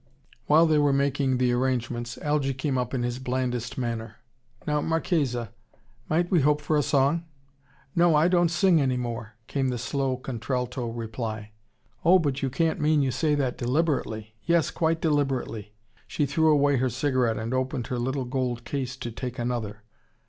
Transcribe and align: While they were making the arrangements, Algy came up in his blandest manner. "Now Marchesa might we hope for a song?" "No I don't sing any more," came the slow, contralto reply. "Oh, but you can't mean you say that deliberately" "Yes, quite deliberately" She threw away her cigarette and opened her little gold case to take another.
While 0.47 0.65
they 0.65 0.79
were 0.79 0.91
making 0.91 1.37
the 1.37 1.51
arrangements, 1.51 2.17
Algy 2.23 2.55
came 2.55 2.75
up 2.75 2.95
in 2.95 3.03
his 3.03 3.19
blandest 3.19 3.77
manner. 3.77 4.15
"Now 4.65 4.81
Marchesa 4.81 5.51
might 6.09 6.31
we 6.31 6.39
hope 6.41 6.59
for 6.59 6.75
a 6.75 6.81
song?" 6.81 7.23
"No 7.95 8.15
I 8.15 8.27
don't 8.27 8.49
sing 8.49 8.81
any 8.81 8.97
more," 8.97 9.35
came 9.45 9.69
the 9.69 9.77
slow, 9.77 10.17
contralto 10.17 10.87
reply. 10.89 11.51
"Oh, 12.03 12.17
but 12.17 12.41
you 12.41 12.49
can't 12.49 12.81
mean 12.81 13.03
you 13.03 13.11
say 13.11 13.35
that 13.35 13.59
deliberately" 13.59 14.33
"Yes, 14.47 14.71
quite 14.71 15.01
deliberately" 15.01 15.71
She 16.07 16.25
threw 16.25 16.47
away 16.51 16.77
her 16.77 16.89
cigarette 16.89 17.37
and 17.37 17.53
opened 17.53 17.85
her 17.93 17.99
little 17.99 18.25
gold 18.25 18.65
case 18.65 18.95
to 18.97 19.11
take 19.11 19.37
another. 19.37 19.83